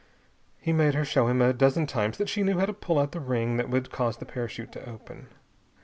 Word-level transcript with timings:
He 0.59 0.73
made 0.73 0.95
her 0.95 1.05
show 1.05 1.27
him 1.27 1.43
a 1.43 1.53
dozen 1.53 1.85
times 1.85 2.17
that 2.17 2.27
she 2.27 2.41
knew 2.41 2.57
how 2.57 2.65
to 2.65 2.73
pull 2.73 2.97
out 2.97 3.11
the 3.11 3.19
ring 3.19 3.57
that 3.57 3.69
would 3.69 3.91
cause 3.91 4.17
the 4.17 4.25
parachute 4.25 4.71
to 4.71 4.89
open. 4.89 5.27